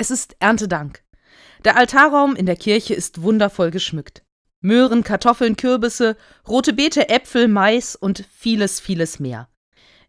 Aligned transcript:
Es 0.00 0.12
ist 0.12 0.36
Erntedank. 0.38 1.02
Der 1.64 1.76
Altarraum 1.76 2.36
in 2.36 2.46
der 2.46 2.54
Kirche 2.54 2.94
ist 2.94 3.22
wundervoll 3.22 3.72
geschmückt. 3.72 4.22
Möhren, 4.60 5.02
Kartoffeln, 5.02 5.56
Kürbisse, 5.56 6.16
rote 6.46 6.72
Beete, 6.72 7.08
Äpfel, 7.08 7.48
Mais 7.48 7.96
und 7.96 8.24
vieles, 8.30 8.78
vieles 8.78 9.18
mehr. 9.18 9.48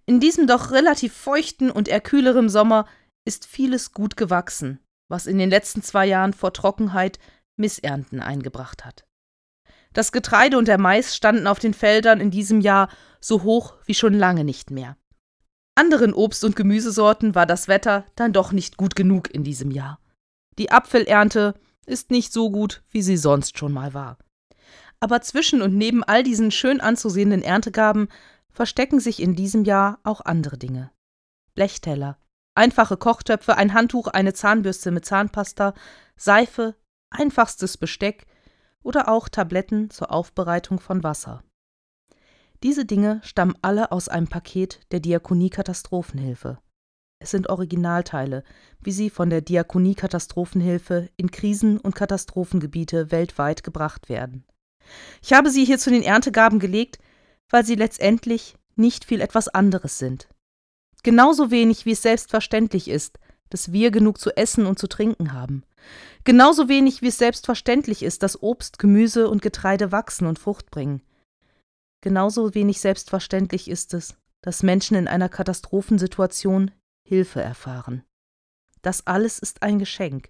In 0.05 0.19
diesem 0.19 0.45
doch 0.45 0.71
relativ 0.71 1.13
feuchten 1.13 1.71
und 1.71 1.87
eher 1.87 2.01
kühlerem 2.01 2.49
Sommer 2.49 2.87
ist 3.25 3.47
vieles 3.47 3.91
gut 3.91 4.15
gewachsen, 4.15 4.79
was 5.07 5.25
in 5.25 5.39
den 5.39 5.49
letzten 5.49 5.81
zwei 5.81 6.05
Jahren 6.05 6.33
vor 6.33 6.53
Trockenheit 6.53 7.17
Missernten 7.57 8.19
eingebracht 8.19 8.85
hat. 8.85 9.05
Das 9.93 10.11
Getreide 10.11 10.57
und 10.59 10.67
der 10.67 10.77
Mais 10.77 11.15
standen 11.15 11.47
auf 11.47 11.57
den 11.57 11.73
Feldern 11.73 12.21
in 12.21 12.29
diesem 12.29 12.61
Jahr 12.61 12.89
so 13.19 13.41
hoch 13.41 13.75
wie 13.85 13.95
schon 13.95 14.13
lange 14.13 14.43
nicht 14.43 14.69
mehr. 14.69 14.97
Anderen 15.79 16.13
Obst- 16.13 16.43
und 16.43 16.57
Gemüsesorten 16.57 17.35
war 17.35 17.45
das 17.45 17.69
Wetter 17.69 18.05
dann 18.17 18.33
doch 18.33 18.51
nicht 18.51 18.75
gut 18.75 18.97
genug 18.97 19.33
in 19.33 19.45
diesem 19.45 19.71
Jahr. 19.71 19.97
Die 20.57 20.71
Apfelernte 20.71 21.53
ist 21.85 22.11
nicht 22.11 22.33
so 22.33 22.51
gut, 22.51 22.83
wie 22.89 23.01
sie 23.01 23.15
sonst 23.15 23.57
schon 23.57 23.71
mal 23.71 23.93
war. 23.93 24.17
Aber 24.99 25.21
zwischen 25.21 25.61
und 25.61 25.77
neben 25.77 26.03
all 26.03 26.21
diesen 26.21 26.51
schön 26.51 26.81
anzusehenden 26.81 27.41
Erntegaben 27.41 28.09
verstecken 28.51 28.99
sich 28.99 29.21
in 29.21 29.37
diesem 29.37 29.63
Jahr 29.63 29.99
auch 30.03 30.19
andere 30.19 30.57
Dinge. 30.57 30.91
Blechteller, 31.55 32.17
einfache 32.55 32.97
Kochtöpfe, 32.97 33.55
ein 33.55 33.73
Handtuch, 33.73 34.07
eine 34.07 34.33
Zahnbürste 34.33 34.91
mit 34.91 35.05
Zahnpasta, 35.05 35.73
Seife, 36.17 36.75
einfachstes 37.09 37.77
Besteck 37.77 38.25
oder 38.83 39.07
auch 39.07 39.29
Tabletten 39.29 39.89
zur 39.91 40.11
Aufbereitung 40.11 40.81
von 40.81 41.03
Wasser. 41.05 41.41
Diese 42.63 42.85
Dinge 42.85 43.21
stammen 43.23 43.55
alle 43.61 43.91
aus 43.91 44.09
einem 44.09 44.27
Paket 44.27 44.81
der 44.91 44.99
Diakonie 44.99 45.49
Katastrophenhilfe. 45.49 46.59
Es 47.21 47.31
sind 47.31 47.49
Originalteile, 47.49 48.43
wie 48.81 48.91
sie 48.91 49.09
von 49.09 49.29
der 49.29 49.41
Diakonie 49.41 49.95
Katastrophenhilfe 49.95 51.09
in 51.17 51.31
Krisen- 51.31 51.79
und 51.79 51.95
Katastrophengebiete 51.95 53.11
weltweit 53.11 53.63
gebracht 53.63 54.09
werden. 54.09 54.45
Ich 55.21 55.33
habe 55.33 55.49
sie 55.51 55.65
hier 55.65 55.77
zu 55.77 55.89
den 55.89 56.03
Erntegaben 56.03 56.59
gelegt, 56.59 56.99
weil 57.49 57.65
sie 57.65 57.75
letztendlich 57.75 58.55
nicht 58.75 59.05
viel 59.05 59.21
etwas 59.21 59.47
anderes 59.47 59.97
sind. 59.97 60.27
Genauso 61.03 61.51
wenig 61.51 61.85
wie 61.85 61.91
es 61.91 62.01
selbstverständlich 62.01 62.89
ist, 62.89 63.19
dass 63.49 63.71
wir 63.71 63.91
genug 63.91 64.19
zu 64.19 64.35
essen 64.35 64.65
und 64.65 64.79
zu 64.79 64.87
trinken 64.87 65.33
haben. 65.33 65.63
Genauso 66.23 66.67
wenig 66.67 67.01
wie 67.01 67.07
es 67.07 67.17
selbstverständlich 67.17 68.03
ist, 68.03 68.21
dass 68.21 68.41
Obst, 68.41 68.79
Gemüse 68.79 69.29
und 69.29 69.41
Getreide 69.41 69.91
wachsen 69.91 70.27
und 70.27 70.39
Frucht 70.39 70.69
bringen. 70.71 71.01
Genauso 72.01 72.53
wenig 72.53 72.79
selbstverständlich 72.79 73.69
ist 73.69 73.93
es, 73.93 74.15
dass 74.41 74.63
Menschen 74.63 74.95
in 74.95 75.07
einer 75.07 75.29
Katastrophensituation 75.29 76.71
Hilfe 77.03 77.41
erfahren. 77.41 78.03
Das 78.81 79.05
alles 79.05 79.39
ist 79.39 79.63
ein 79.63 79.79
Geschenk. 79.79 80.29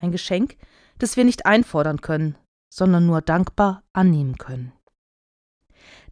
Ein 0.00 0.10
Geschenk, 0.10 0.56
das 0.98 1.16
wir 1.16 1.24
nicht 1.24 1.46
einfordern 1.46 2.00
können, 2.00 2.36
sondern 2.72 3.06
nur 3.06 3.20
dankbar 3.20 3.84
annehmen 3.92 4.36
können. 4.36 4.72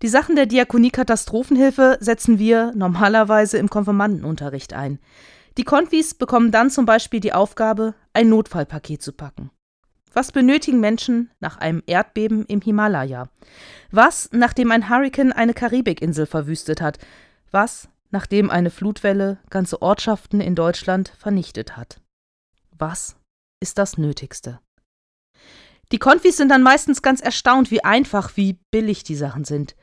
Die 0.03 0.09
Sachen 0.09 0.37
der 0.37 0.47
Diakonie 0.47 0.91
Katastrophenhilfe 0.91 1.99
setzen 2.01 2.39
wir 2.39 2.73
normalerweise 2.75 3.59
im 3.59 3.69
Konfirmandenunterricht 3.69 4.75
ein. 4.75 4.99
Die 5.59 5.65
Konfis 5.65 6.15
bekommen 6.15 6.51
dann 6.51 6.71
zum 6.71 6.87
Beispiel 6.87 7.21
die 7.21 7.33
Aufgabe, 7.33 7.95
ein 8.13 8.29
Notfallpaket 8.29 9.03
zu 9.03 9.13
packen. 9.13 9.51
Was 10.15 10.33
benötigen 10.33 10.81
Menschen 10.81 11.31
nach 11.41 11.57
einem 11.59 11.83
Erdbeben 11.87 12.45
im 12.47 12.61
Himalaya? 12.61 13.29
Was, 13.91 14.29
nachdem 14.33 14.71
ein 14.71 14.91
Hurrikan 14.91 15.33
eine 15.33 15.55
Karibikinsel 15.55 16.27
verwüstet 16.27 16.81
hat? 16.81 16.99
Was, 17.51 17.89
nachdem 18.11 18.51
eine 18.51 18.71
Flutwelle 18.71 19.39
ganze 19.49 19.81
Ortschaften 19.81 20.41
in 20.41 20.55
Deutschland 20.55 21.13
vernichtet 21.19 21.77
hat? 21.77 22.01
Was 22.77 23.17
ist 23.61 23.79
das 23.79 23.97
Nötigste? 23.97 24.61
Die 25.93 25.99
Konfis 25.99 26.37
sind 26.37 26.49
dann 26.49 26.63
meistens 26.63 27.03
ganz 27.03 27.21
erstaunt, 27.21 27.71
wie 27.71 27.85
einfach, 27.85 28.37
wie 28.37 28.59
billig 28.71 29.05
die 29.05 29.15
Sachen 29.15 29.45
sind. 29.45 29.77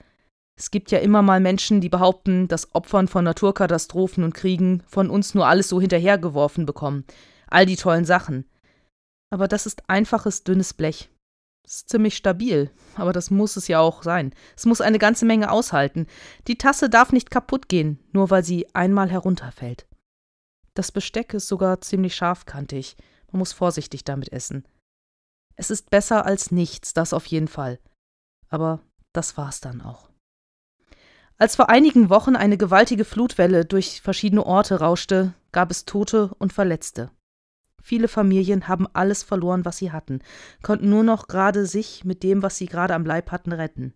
Es 0.57 0.71
gibt 0.71 0.91
ja 0.91 0.99
immer 0.99 1.21
mal 1.21 1.39
Menschen, 1.39 1.81
die 1.81 1.89
behaupten, 1.89 2.47
dass 2.47 2.73
Opfern 2.75 3.07
von 3.07 3.23
Naturkatastrophen 3.23 4.23
und 4.23 4.33
Kriegen 4.33 4.83
von 4.87 5.09
uns 5.09 5.33
nur 5.33 5.47
alles 5.47 5.69
so 5.69 5.79
hinterhergeworfen 5.79 6.65
bekommen. 6.65 7.05
All 7.47 7.65
die 7.65 7.77
tollen 7.77 8.05
Sachen. 8.05 8.45
Aber 9.29 9.47
das 9.47 9.65
ist 9.65 9.89
einfaches, 9.89 10.43
dünnes 10.43 10.73
Blech. 10.73 11.09
Ist 11.65 11.89
ziemlich 11.89 12.17
stabil, 12.17 12.71
aber 12.95 13.13
das 13.13 13.29
muss 13.29 13.55
es 13.55 13.67
ja 13.67 13.79
auch 13.79 14.01
sein. 14.01 14.33
Es 14.57 14.65
muss 14.65 14.81
eine 14.81 14.97
ganze 14.97 15.25
Menge 15.25 15.51
aushalten. 15.51 16.07
Die 16.47 16.57
Tasse 16.57 16.89
darf 16.89 17.11
nicht 17.11 17.29
kaputt 17.29 17.69
gehen, 17.69 17.99
nur 18.11 18.31
weil 18.31 18.43
sie 18.43 18.73
einmal 18.73 19.09
herunterfällt. 19.09 19.85
Das 20.73 20.91
Besteck 20.91 21.33
ist 21.33 21.47
sogar 21.47 21.81
ziemlich 21.81 22.15
scharfkantig. 22.15 22.97
Man 23.31 23.39
muss 23.39 23.53
vorsichtig 23.53 24.03
damit 24.03 24.31
essen. 24.31 24.67
Es 25.55 25.69
ist 25.69 25.91
besser 25.91 26.25
als 26.25 26.51
nichts, 26.51 26.93
das 26.93 27.13
auf 27.13 27.25
jeden 27.27 27.49
Fall. 27.49 27.79
Aber 28.47 28.79
das 29.13 29.37
war's 29.37 29.61
dann 29.61 29.81
auch. 29.81 30.09
Als 31.37 31.55
vor 31.55 31.69
einigen 31.69 32.09
Wochen 32.09 32.35
eine 32.35 32.57
gewaltige 32.57 33.05
Flutwelle 33.05 33.65
durch 33.65 34.01
verschiedene 34.01 34.45
Orte 34.45 34.79
rauschte, 34.79 35.33
gab 35.51 35.69
es 35.69 35.85
Tote 35.85 36.33
und 36.39 36.51
Verletzte. 36.51 37.11
Viele 37.89 38.07
Familien 38.07 38.67
haben 38.67 38.85
alles 38.93 39.23
verloren, 39.23 39.65
was 39.65 39.77
sie 39.77 39.91
hatten, 39.91 40.19
konnten 40.61 40.91
nur 40.91 41.01
noch 41.01 41.27
gerade 41.27 41.65
sich 41.65 42.05
mit 42.05 42.21
dem, 42.21 42.43
was 42.43 42.55
sie 42.55 42.67
gerade 42.67 42.93
am 42.93 43.03
Leib 43.03 43.31
hatten, 43.31 43.51
retten. 43.51 43.95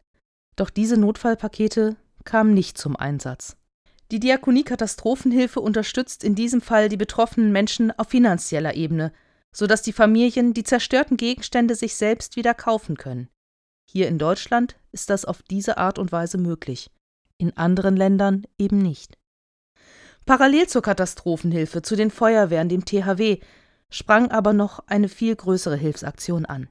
Doch 0.56 0.72
diese 0.72 0.98
Notfallpakete 0.98 1.96
kamen 2.24 2.56
nicht 2.56 2.76
zum 2.76 2.96
Einsatz. 2.96 3.56
Die 4.10 4.20
Diakonie 4.20 4.64
Katastrophenhilfe 4.64 5.62
unterstützt 5.62 6.24
in 6.24 6.34
diesem 6.34 6.60
Fall 6.60 6.90
die 6.90 6.98
betroffenen 6.98 7.52
Menschen 7.52 7.92
auf 7.92 8.08
finanzieller 8.08 8.74
Ebene, 8.74 9.14
sodass 9.56 9.84
die 9.84 9.94
Familien 9.94 10.56
die 10.56 10.64
zerstörten 10.64 11.16
Gegenstände 11.16 11.76
sich 11.76 11.94
selbst 11.94 12.36
wieder 12.36 12.56
kaufen 12.56 12.98
können. 12.98 13.30
Hier 13.88 14.08
in 14.08 14.18
Deutschland 14.18 14.76
ist 14.92 15.12
das 15.12 15.24
auf 15.24 15.44
diese 15.44 15.78
Art 15.78 16.00
und 16.00 16.12
Weise 16.12 16.40
möglich, 16.40 16.90
in 17.38 17.56
anderen 17.58 17.96
Ländern 17.96 18.48
eben 18.58 18.80
nicht. 18.80 19.20
Parallel 20.26 20.66
zur 20.66 20.82
Katastrophenhilfe, 20.82 21.84
zu 21.84 21.96
den 21.96 22.10
Feuerwehren, 22.10 22.70
dem 22.70 22.86
THW, 22.86 23.40
sprang 23.94 24.32
aber 24.32 24.54
noch 24.54 24.80
eine 24.88 25.08
viel 25.08 25.36
größere 25.36 25.76
Hilfsaktion 25.76 26.46
an. 26.46 26.68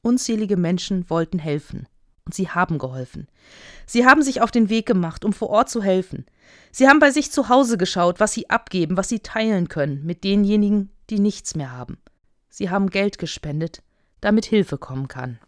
Unzählige 0.00 0.56
Menschen 0.56 1.10
wollten 1.10 1.40
helfen. 1.40 1.88
Und 2.24 2.34
sie 2.34 2.48
haben 2.48 2.78
geholfen. 2.78 3.28
Sie 3.86 4.06
haben 4.06 4.22
sich 4.22 4.40
auf 4.40 4.50
den 4.50 4.68
Weg 4.68 4.86
gemacht, 4.86 5.24
um 5.24 5.32
vor 5.32 5.50
Ort 5.50 5.70
zu 5.70 5.82
helfen. 5.82 6.26
Sie 6.70 6.88
haben 6.88 6.98
bei 6.98 7.10
sich 7.10 7.30
zu 7.30 7.48
Hause 7.48 7.76
geschaut, 7.78 8.20
was 8.20 8.32
sie 8.32 8.50
abgeben, 8.50 8.96
was 8.96 9.08
sie 9.08 9.20
teilen 9.20 9.68
können 9.68 10.04
mit 10.04 10.24
denjenigen, 10.24 10.90
die 11.10 11.18
nichts 11.18 11.54
mehr 11.54 11.72
haben. 11.72 11.98
Sie 12.48 12.70
haben 12.70 12.90
Geld 12.90 13.18
gespendet, 13.18 13.82
damit 14.20 14.44
Hilfe 14.44 14.78
kommen 14.78 15.08
kann. 15.08 15.38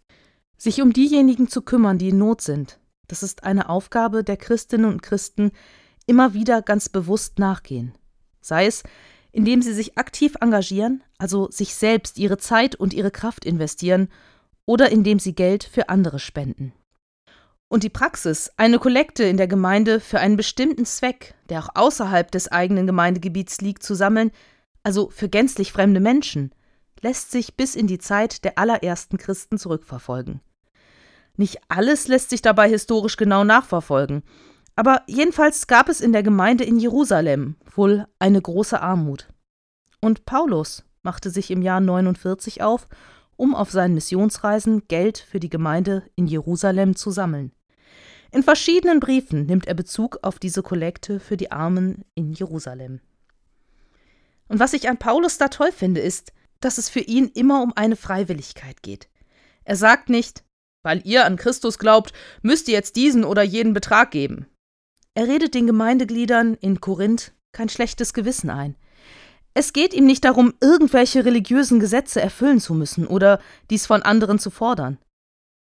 Sich 0.56 0.82
um 0.82 0.92
diejenigen 0.92 1.48
zu 1.48 1.62
kümmern, 1.62 1.98
die 1.98 2.10
in 2.10 2.18
Not 2.18 2.42
sind, 2.42 2.80
das 3.06 3.22
ist 3.22 3.44
eine 3.44 3.68
Aufgabe 3.68 4.22
der 4.22 4.36
Christinnen 4.36 4.90
und 4.90 5.02
Christen, 5.02 5.52
immer 6.06 6.34
wieder 6.34 6.62
ganz 6.62 6.88
bewusst 6.88 7.38
nachgehen. 7.38 7.94
Sei 8.40 8.66
es, 8.66 8.82
indem 9.38 9.62
sie 9.62 9.72
sich 9.72 9.96
aktiv 9.96 10.34
engagieren, 10.40 11.04
also 11.16 11.48
sich 11.48 11.76
selbst 11.76 12.18
ihre 12.18 12.38
Zeit 12.38 12.74
und 12.74 12.92
ihre 12.92 13.12
Kraft 13.12 13.44
investieren, 13.44 14.08
oder 14.66 14.90
indem 14.90 15.20
sie 15.20 15.32
Geld 15.32 15.62
für 15.62 15.90
andere 15.90 16.18
spenden. 16.18 16.72
Und 17.68 17.84
die 17.84 17.88
Praxis, 17.88 18.50
eine 18.56 18.80
Kollekte 18.80 19.22
in 19.22 19.36
der 19.36 19.46
Gemeinde 19.46 20.00
für 20.00 20.18
einen 20.18 20.36
bestimmten 20.36 20.84
Zweck, 20.86 21.36
der 21.50 21.60
auch 21.60 21.68
außerhalb 21.76 22.32
des 22.32 22.50
eigenen 22.50 22.88
Gemeindegebiets 22.88 23.60
liegt, 23.60 23.84
zu 23.84 23.94
sammeln, 23.94 24.32
also 24.82 25.08
für 25.08 25.28
gänzlich 25.28 25.70
fremde 25.70 26.00
Menschen, 26.00 26.52
lässt 27.00 27.30
sich 27.30 27.54
bis 27.56 27.76
in 27.76 27.86
die 27.86 27.98
Zeit 28.00 28.42
der 28.44 28.58
allerersten 28.58 29.18
Christen 29.18 29.56
zurückverfolgen. 29.56 30.40
Nicht 31.36 31.58
alles 31.68 32.08
lässt 32.08 32.30
sich 32.30 32.42
dabei 32.42 32.68
historisch 32.68 33.16
genau 33.16 33.44
nachverfolgen, 33.44 34.24
aber 34.78 35.02
jedenfalls 35.08 35.66
gab 35.66 35.88
es 35.88 36.00
in 36.00 36.12
der 36.12 36.22
Gemeinde 36.22 36.62
in 36.62 36.78
Jerusalem 36.78 37.56
wohl 37.74 38.06
eine 38.20 38.40
große 38.40 38.80
Armut. 38.80 39.26
Und 40.00 40.24
Paulus 40.24 40.84
machte 41.02 41.30
sich 41.30 41.50
im 41.50 41.62
Jahr 41.62 41.80
49 41.80 42.62
auf, 42.62 42.86
um 43.34 43.56
auf 43.56 43.72
seinen 43.72 43.94
Missionsreisen 43.94 44.86
Geld 44.86 45.18
für 45.18 45.40
die 45.40 45.48
Gemeinde 45.48 46.04
in 46.14 46.28
Jerusalem 46.28 46.94
zu 46.94 47.10
sammeln. 47.10 47.50
In 48.30 48.44
verschiedenen 48.44 49.00
Briefen 49.00 49.46
nimmt 49.46 49.66
er 49.66 49.74
Bezug 49.74 50.20
auf 50.22 50.38
diese 50.38 50.62
Kollekte 50.62 51.18
für 51.18 51.36
die 51.36 51.50
Armen 51.50 52.04
in 52.14 52.32
Jerusalem. 52.32 53.00
Und 54.46 54.60
was 54.60 54.74
ich 54.74 54.88
an 54.88 54.98
Paulus 54.98 55.38
da 55.38 55.48
toll 55.48 55.72
finde, 55.72 56.02
ist, 56.02 56.32
dass 56.60 56.78
es 56.78 56.88
für 56.88 57.00
ihn 57.00 57.32
immer 57.34 57.64
um 57.64 57.72
eine 57.74 57.96
Freiwilligkeit 57.96 58.80
geht. 58.84 59.08
Er 59.64 59.74
sagt 59.74 60.08
nicht, 60.08 60.44
weil 60.84 61.04
ihr 61.04 61.24
an 61.24 61.34
Christus 61.34 61.80
glaubt, 61.80 62.12
müsst 62.42 62.68
ihr 62.68 62.74
jetzt 62.74 62.94
diesen 62.94 63.24
oder 63.24 63.42
jenen 63.42 63.72
Betrag 63.72 64.12
geben. 64.12 64.46
Er 65.18 65.26
redet 65.26 65.54
den 65.54 65.66
Gemeindegliedern 65.66 66.54
in 66.54 66.80
Korinth 66.80 67.32
kein 67.50 67.68
schlechtes 67.68 68.12
Gewissen 68.14 68.50
ein. 68.50 68.76
Es 69.52 69.72
geht 69.72 69.92
ihm 69.92 70.06
nicht 70.06 70.24
darum, 70.24 70.54
irgendwelche 70.60 71.24
religiösen 71.24 71.80
Gesetze 71.80 72.20
erfüllen 72.20 72.60
zu 72.60 72.72
müssen 72.72 73.04
oder 73.04 73.40
dies 73.68 73.84
von 73.84 74.02
anderen 74.02 74.38
zu 74.38 74.50
fordern. 74.50 74.96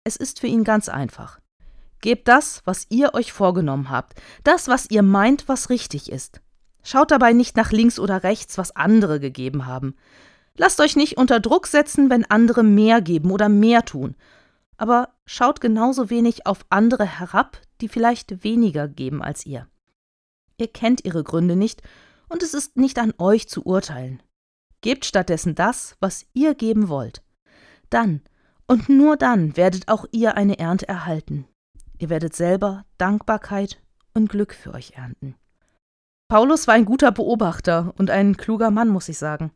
Es 0.05 0.15
ist 0.15 0.39
für 0.39 0.47
ihn 0.47 0.63
ganz 0.63 0.89
einfach. 0.89 1.41
Gebt 2.01 2.29
das, 2.29 2.63
was 2.65 2.87
ihr 2.91 3.13
euch 3.13 3.33
vorgenommen 3.33 3.91
habt, 3.91 4.21
das, 4.45 4.69
was 4.69 4.89
ihr 4.89 5.03
meint, 5.03 5.49
was 5.49 5.69
richtig 5.69 6.13
ist. 6.13 6.41
Schaut 6.85 7.11
dabei 7.11 7.33
nicht 7.33 7.57
nach 7.57 7.73
links 7.73 7.99
oder 7.99 8.23
rechts, 8.23 8.57
was 8.57 8.77
andere 8.77 9.19
gegeben 9.19 9.67
haben. 9.67 9.97
Lasst 10.57 10.79
euch 10.81 10.95
nicht 10.95 11.17
unter 11.17 11.41
Druck 11.41 11.67
setzen, 11.67 12.09
wenn 12.09 12.25
andere 12.25 12.63
mehr 12.63 13.01
geben 13.01 13.33
oder 13.33 13.49
mehr 13.49 13.85
tun. 13.85 14.15
Aber 14.77 15.09
schaut 15.27 15.61
genauso 15.61 16.09
wenig 16.09 16.47
auf 16.47 16.65
andere 16.69 17.05
herab, 17.05 17.61
die 17.81 17.89
vielleicht 17.89 18.45
weniger 18.45 18.89
geben 18.89 19.23
als 19.23 19.47
ihr. 19.47 19.69
Ihr 20.59 20.69
kennt 20.69 21.05
ihre 21.05 21.25
Gründe 21.25 21.57
nicht, 21.57 21.83
und 22.29 22.43
es 22.43 22.55
ist 22.55 22.77
nicht 22.77 22.99
an 22.99 23.13
euch 23.19 23.49
zu 23.49 23.65
urteilen. 23.67 24.23
Gebt 24.83 25.05
stattdessen 25.05 25.55
das, 25.55 25.97
was 26.01 26.27
ihr 26.33 26.55
geben 26.55 26.89
wollt. 26.89 27.23
Dann 27.91 28.23
und 28.67 28.89
nur 28.89 29.17
dann 29.17 29.57
werdet 29.57 29.89
auch 29.89 30.07
ihr 30.13 30.37
eine 30.37 30.61
Ernte 30.61 30.87
erhalten. 30.87 31.45
Ihr 31.99 32.09
werdet 32.09 32.37
selber 32.37 32.85
Dankbarkeit 32.99 33.83
und 34.15 34.31
Glück 34.31 34.55
für 34.55 34.73
euch 34.73 34.93
ernten. 34.93 35.35
Paulus 36.29 36.69
war 36.69 36.75
ein 36.75 36.85
guter 36.85 37.11
Beobachter 37.11 37.93
und 37.99 38.11
ein 38.11 38.37
kluger 38.37 38.71
Mann, 38.71 38.89
muss 38.89 39.09
ich 39.09 39.19
sagen. 39.19 39.51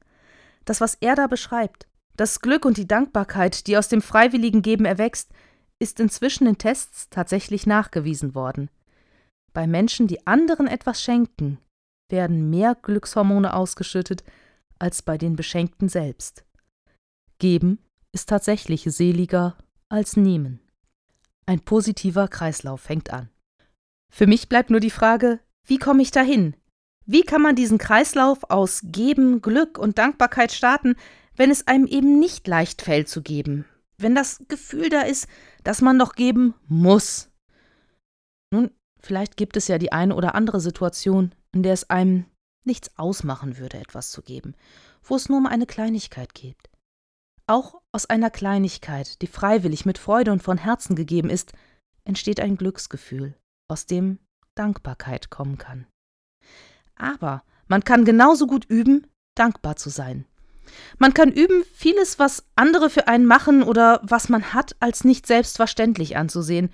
Das, 0.64 0.80
was 0.80 0.96
er 0.96 1.14
da 1.14 1.28
beschreibt, 1.28 1.86
das 2.16 2.40
Glück 2.40 2.64
und 2.64 2.76
die 2.76 2.88
Dankbarkeit, 2.88 3.68
die 3.68 3.78
aus 3.78 3.86
dem 3.86 4.02
freiwilligen 4.02 4.62
Geben 4.62 4.84
erwächst, 4.84 5.30
ist 5.78 6.00
inzwischen 6.00 6.46
in 6.46 6.58
Tests 6.58 7.08
tatsächlich 7.10 7.66
nachgewiesen 7.66 8.34
worden. 8.34 8.70
Bei 9.52 9.66
Menschen, 9.66 10.06
die 10.06 10.26
anderen 10.26 10.66
etwas 10.66 11.02
schenken, 11.02 11.58
werden 12.10 12.50
mehr 12.50 12.74
Glückshormone 12.74 13.54
ausgeschüttet 13.54 14.24
als 14.78 15.02
bei 15.02 15.16
den 15.18 15.36
Beschenkten 15.36 15.88
selbst. 15.88 16.44
Geben 17.38 17.78
ist 18.12 18.28
tatsächlich 18.28 18.82
seliger 18.84 19.56
als 19.88 20.16
nehmen. 20.16 20.60
Ein 21.46 21.60
positiver 21.60 22.28
Kreislauf 22.28 22.80
fängt 22.80 23.12
an. 23.12 23.28
Für 24.12 24.26
mich 24.26 24.48
bleibt 24.48 24.70
nur 24.70 24.80
die 24.80 24.90
Frage, 24.90 25.40
wie 25.66 25.78
komme 25.78 26.02
ich 26.02 26.10
dahin? 26.10 26.54
Wie 27.06 27.22
kann 27.22 27.42
man 27.42 27.56
diesen 27.56 27.78
Kreislauf 27.78 28.50
aus 28.50 28.80
Geben, 28.84 29.42
Glück 29.42 29.78
und 29.78 29.98
Dankbarkeit 29.98 30.52
starten, 30.52 30.96
wenn 31.36 31.50
es 31.50 31.66
einem 31.66 31.86
eben 31.86 32.18
nicht 32.18 32.46
leicht 32.46 32.82
fällt 32.82 33.08
zu 33.08 33.22
geben? 33.22 33.66
Wenn 33.96 34.14
das 34.14 34.42
Gefühl 34.48 34.88
da 34.88 35.02
ist, 35.02 35.28
dass 35.62 35.80
man 35.80 35.98
doch 35.98 36.14
geben 36.14 36.54
muss. 36.66 37.30
Nun, 38.50 38.70
vielleicht 39.00 39.36
gibt 39.36 39.56
es 39.56 39.68
ja 39.68 39.78
die 39.78 39.92
eine 39.92 40.14
oder 40.14 40.34
andere 40.34 40.60
Situation, 40.60 41.34
in 41.52 41.62
der 41.62 41.72
es 41.72 41.90
einem 41.90 42.26
nichts 42.64 42.90
ausmachen 42.98 43.58
würde, 43.58 43.78
etwas 43.78 44.10
zu 44.10 44.22
geben, 44.22 44.54
wo 45.02 45.16
es 45.16 45.28
nur 45.28 45.38
um 45.38 45.46
eine 45.46 45.66
Kleinigkeit 45.66 46.34
geht. 46.34 46.70
Auch 47.46 47.82
aus 47.92 48.06
einer 48.06 48.30
Kleinigkeit, 48.30 49.20
die 49.20 49.26
freiwillig 49.26 49.84
mit 49.84 49.98
Freude 49.98 50.32
und 50.32 50.42
von 50.42 50.56
Herzen 50.56 50.96
gegeben 50.96 51.28
ist, 51.28 51.52
entsteht 52.04 52.40
ein 52.40 52.56
Glücksgefühl, 52.56 53.34
aus 53.68 53.86
dem 53.86 54.18
Dankbarkeit 54.54 55.30
kommen 55.30 55.58
kann. 55.58 55.86
Aber 56.96 57.42
man 57.66 57.84
kann 57.84 58.04
genauso 58.04 58.46
gut 58.46 58.64
üben, 58.64 59.06
dankbar 59.34 59.76
zu 59.76 59.90
sein. 59.90 60.26
Man 60.98 61.14
kann 61.14 61.32
üben, 61.32 61.64
vieles, 61.72 62.18
was 62.18 62.46
andere 62.56 62.90
für 62.90 63.08
einen 63.08 63.26
machen 63.26 63.62
oder 63.62 64.00
was 64.02 64.28
man 64.28 64.52
hat, 64.52 64.76
als 64.80 65.04
nicht 65.04 65.26
selbstverständlich 65.26 66.16
anzusehen 66.16 66.70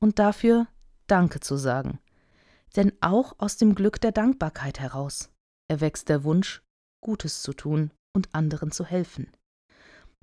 und 0.00 0.18
dafür 0.18 0.66
Danke 1.06 1.40
zu 1.40 1.56
sagen. 1.56 1.98
Denn 2.76 2.92
auch 3.00 3.34
aus 3.38 3.56
dem 3.56 3.74
Glück 3.74 4.00
der 4.00 4.12
Dankbarkeit 4.12 4.80
heraus 4.80 5.30
erwächst 5.68 6.08
der 6.08 6.24
Wunsch, 6.24 6.62
Gutes 7.00 7.42
zu 7.42 7.52
tun 7.52 7.90
und 8.14 8.34
anderen 8.34 8.72
zu 8.72 8.84
helfen. 8.84 9.30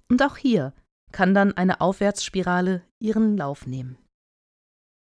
Und 0.10 0.22
auch 0.24 0.38
hier 0.38 0.74
kann 1.12 1.34
dann 1.34 1.56
eine 1.56 1.82
Aufwärtsspirale 1.82 2.84
ihren 3.00 3.38
Lauf 3.38 3.66
nehmen. 3.66 3.98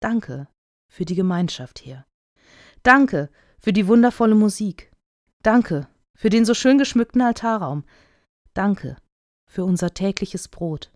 Danke 0.02 0.48
für 0.92 1.06
die 1.06 1.16
Gemeinschaft 1.16 1.80
hier. 1.80 2.06
Danke 2.84 3.30
für 3.60 3.74
die 3.74 3.88
wundervolle 3.88 4.36
Musik. 4.36 4.92
Danke 5.44 5.88
für 6.20 6.30
den 6.30 6.44
so 6.44 6.54
schön 6.54 6.78
geschmückten 6.78 7.22
Altarraum. 7.22 7.86
Danke 8.54 8.98
für 9.50 9.64
unser 9.64 9.94
tägliches 9.94 10.50
Brot. 10.50 10.92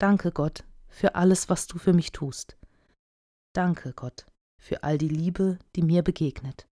Danke, 0.00 0.32
Gott, 0.32 0.64
für 0.88 1.16
alles, 1.16 1.50
was 1.50 1.66
du 1.66 1.78
für 1.78 1.92
mich 1.92 2.12
tust. 2.12 2.56
Danke, 3.54 3.92
Gott, 3.92 4.24
für 4.58 4.84
all 4.84 4.96
die 4.96 5.08
Liebe, 5.08 5.58
die 5.76 5.82
mir 5.82 6.02
begegnet. 6.02 6.67